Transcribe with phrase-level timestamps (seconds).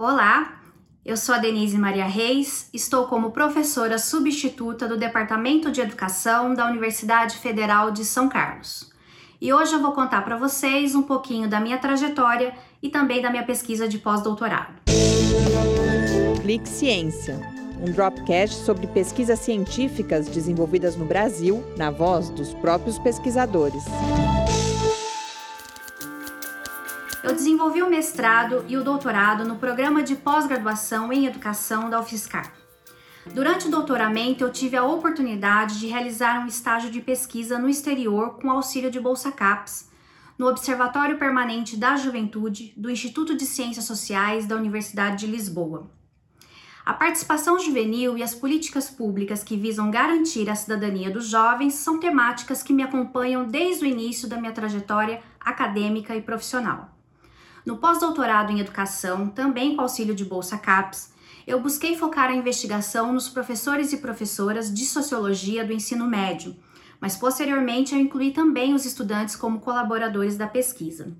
[0.00, 0.60] Olá,
[1.04, 6.68] eu sou a Denise Maria Reis, estou como professora substituta do Departamento de Educação da
[6.68, 8.92] Universidade Federal de São Carlos.
[9.40, 13.28] E hoje eu vou contar para vocês um pouquinho da minha trajetória e também da
[13.28, 14.74] minha pesquisa de pós-doutorado.
[16.42, 17.40] Clique Ciência,
[17.80, 23.82] um dropcast sobre pesquisas científicas desenvolvidas no Brasil, na voz dos próprios pesquisadores.
[27.22, 32.52] Eu desenvolvi o mestrado e o doutorado no programa de pós-graduação em educação da UFSCar.
[33.34, 38.38] Durante o doutoramento, eu tive a oportunidade de realizar um estágio de pesquisa no exterior
[38.38, 39.90] com auxílio de Bolsa CAPES,
[40.38, 45.90] no Observatório Permanente da Juventude do Instituto de Ciências Sociais da Universidade de Lisboa.
[46.86, 51.98] A participação juvenil e as políticas públicas que visam garantir a cidadania dos jovens são
[51.98, 56.97] temáticas que me acompanham desde o início da minha trajetória acadêmica e profissional.
[57.68, 61.12] No pós-doutorado em educação, também com auxílio de Bolsa CAPES,
[61.46, 66.56] eu busquei focar a investigação nos professores e professoras de sociologia do ensino médio,
[66.98, 71.14] mas posteriormente eu incluí também os estudantes como colaboradores da pesquisa.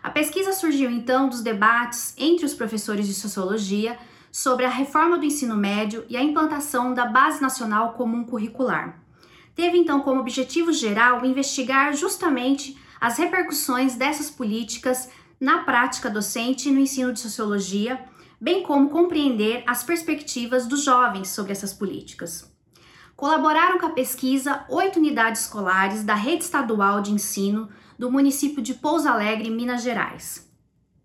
[0.00, 3.98] A pesquisa surgiu então dos debates entre os professores de sociologia
[4.30, 9.02] sobre a reforma do ensino médio e a implantação da Base Nacional Comum Curricular.
[9.52, 15.08] Teve então como objetivo geral investigar justamente as repercussões dessas políticas
[15.40, 18.04] na prática docente e no ensino de sociologia,
[18.40, 22.50] bem como compreender as perspectivas dos jovens sobre essas políticas.
[23.16, 28.74] Colaboraram com a pesquisa oito unidades escolares da rede estadual de ensino do município de
[28.74, 30.48] Pouso Alegre, Minas Gerais.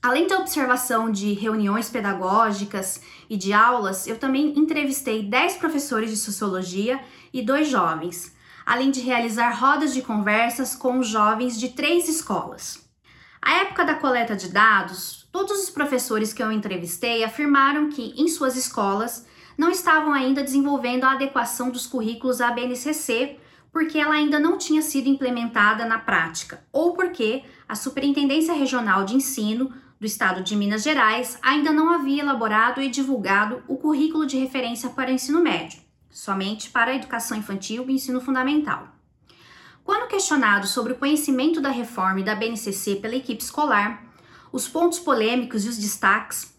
[0.00, 6.16] Além da observação de reuniões pedagógicas e de aulas, eu também entrevistei 10 professores de
[6.16, 6.98] sociologia
[7.32, 12.87] e dois jovens, além de realizar rodas de conversas com os jovens de três escolas.
[13.40, 18.28] À época da coleta de dados, todos os professores que eu entrevistei afirmaram que, em
[18.28, 23.38] suas escolas, não estavam ainda desenvolvendo a adequação dos currículos à BNCC,
[23.72, 29.14] porque ela ainda não tinha sido implementada na prática, ou porque a Superintendência Regional de
[29.14, 34.38] Ensino do Estado de Minas Gerais ainda não havia elaborado e divulgado o currículo de
[34.38, 38.97] referência para o ensino médio, somente para a educação infantil e ensino fundamental.
[40.18, 44.02] Questionado sobre o conhecimento da reforma e da BNCC pela equipe escolar,
[44.50, 46.52] os pontos polêmicos e os destaques,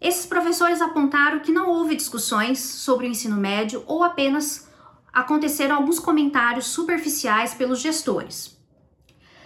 [0.00, 4.68] esses professores apontaram que não houve discussões sobre o ensino médio ou apenas
[5.12, 8.58] aconteceram alguns comentários superficiais pelos gestores.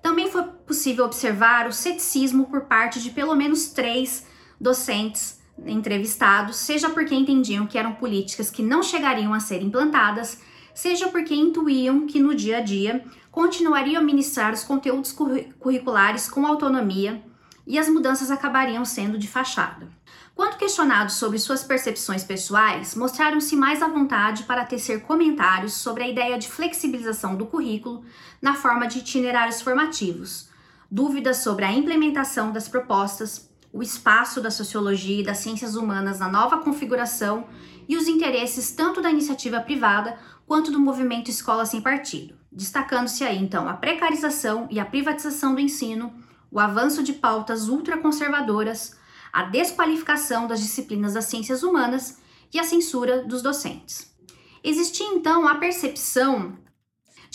[0.00, 4.26] Também foi possível observar o ceticismo por parte de pelo menos três
[4.58, 10.40] docentes entrevistados, seja porque entendiam que eram políticas que não chegariam a ser implantadas,
[10.74, 15.12] seja porque intuíam que no dia a dia continuariam a ministrar os conteúdos
[15.58, 17.22] curriculares com autonomia
[17.66, 19.88] e as mudanças acabariam sendo de fachada.
[20.34, 26.08] Quando questionados sobre suas percepções pessoais, mostraram-se mais à vontade para tecer comentários sobre a
[26.08, 28.04] ideia de flexibilização do currículo
[28.42, 30.48] na forma de itinerários formativos,
[30.90, 36.28] dúvidas sobre a implementação das propostas, o espaço da sociologia e das ciências humanas na
[36.28, 37.48] nova configuração
[37.88, 43.36] e os interesses tanto da iniciativa privada quanto do movimento Escola Sem Partido, destacando-se aí
[43.36, 46.14] então a precarização e a privatização do ensino,
[46.52, 48.96] o avanço de pautas ultraconservadoras,
[49.32, 52.20] a desqualificação das disciplinas das ciências humanas
[52.52, 54.14] e a censura dos docentes.
[54.62, 56.56] Existia então a percepção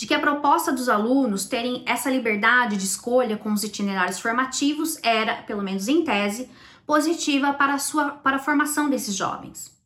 [0.00, 4.98] de que a proposta dos alunos terem essa liberdade de escolha com os itinerários formativos
[5.02, 6.50] era, pelo menos em tese,
[6.86, 9.78] positiva para a, sua, para a formação desses jovens.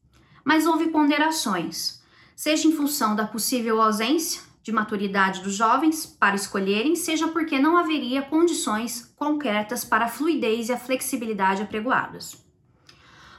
[0.44, 2.00] Mas houve ponderações
[2.36, 7.76] seja em função da possível ausência de maturidade dos jovens para escolherem, seja porque não
[7.76, 12.40] haveria condições concretas para a fluidez e a flexibilidade apregoadas.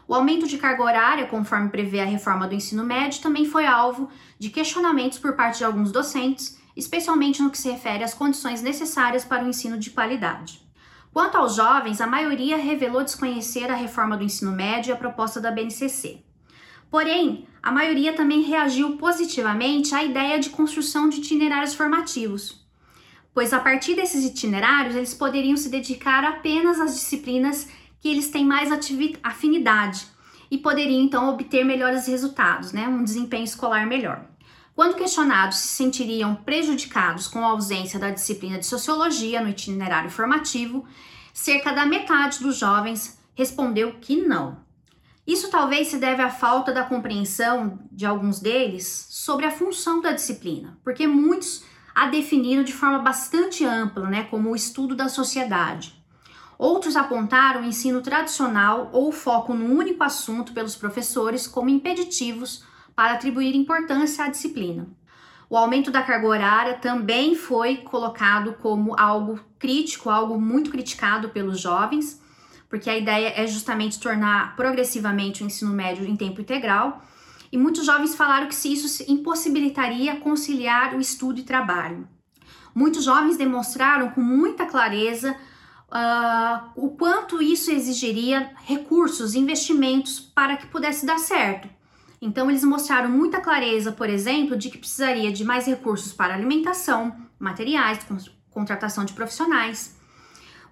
[0.06, 4.10] O aumento de carga horária, conforme prevê a reforma do ensino médio, também foi alvo
[4.38, 9.24] de questionamentos por parte de alguns docentes, especialmente no que se refere às condições necessárias
[9.24, 10.62] para o ensino de qualidade.
[11.14, 15.40] Quanto aos jovens, a maioria revelou desconhecer a reforma do ensino médio e a proposta
[15.40, 16.20] da BNCC.
[16.92, 22.66] Porém, a maioria também reagiu positivamente à ideia de construção de itinerários formativos,
[23.34, 27.68] pois a partir desses itinerários eles poderiam se dedicar apenas às disciplinas
[28.00, 28.70] que eles têm mais
[29.24, 30.08] afinidade
[30.52, 32.88] e poderiam então obter melhores resultados, né?
[32.88, 34.26] um desempenho escolar melhor.
[34.76, 40.86] Quando questionados se sentiriam prejudicados com a ausência da disciplina de sociologia no itinerário formativo,
[41.34, 44.58] cerca da metade dos jovens respondeu que não.
[45.26, 50.12] Isso talvez se deve à falta da compreensão de alguns deles sobre a função da
[50.12, 51.64] disciplina, porque muitos
[51.96, 55.96] a definiram de forma bastante ampla, né, como o estudo da sociedade.
[56.58, 62.64] Outros apontaram o ensino tradicional ou o foco no único assunto pelos professores como impeditivos
[62.96, 64.88] para atribuir importância à disciplina.
[65.50, 71.60] O aumento da carga horária também foi colocado como algo crítico, algo muito criticado pelos
[71.60, 72.22] jovens,
[72.68, 77.04] porque a ideia é justamente tornar progressivamente o ensino médio em tempo integral.
[77.52, 82.08] E muitos jovens falaram que se isso impossibilitaria conciliar o estudo e trabalho.
[82.74, 85.38] Muitos jovens demonstraram com muita clareza
[85.88, 91.75] uh, o quanto isso exigiria recursos, investimentos para que pudesse dar certo.
[92.26, 97.16] Então, eles mostraram muita clareza, por exemplo, de que precisaria de mais recursos para alimentação,
[97.38, 98.00] materiais,
[98.50, 99.96] contratação de profissionais.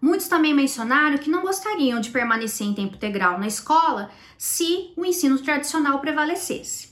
[0.01, 5.05] Muitos também mencionaram que não gostariam de permanecer em tempo integral na escola se o
[5.05, 6.91] ensino tradicional prevalecesse.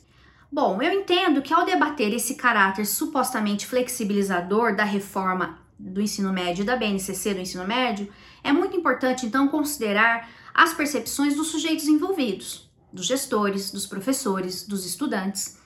[0.52, 6.63] Bom, eu entendo que ao debater esse caráter supostamente flexibilizador da reforma do ensino médio
[6.63, 8.08] da BNCC do ensino médio,
[8.44, 14.86] é muito importante então considerar as percepções dos sujeitos envolvidos, dos gestores, dos professores, dos
[14.86, 15.58] estudantes,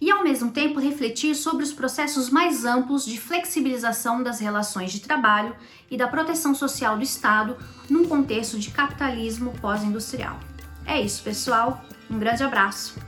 [0.00, 5.00] e ao mesmo tempo refletir sobre os processos mais amplos de flexibilização das relações de
[5.00, 5.56] trabalho
[5.90, 7.56] e da proteção social do Estado
[7.90, 10.38] num contexto de capitalismo pós-industrial.
[10.86, 11.84] É isso, pessoal.
[12.08, 13.07] Um grande abraço.